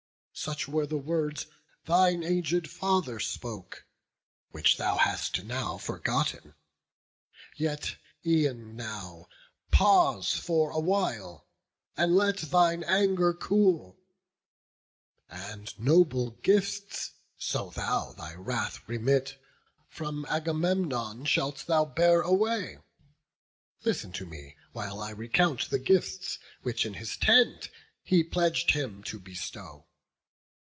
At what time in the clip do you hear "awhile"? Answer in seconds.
10.71-11.45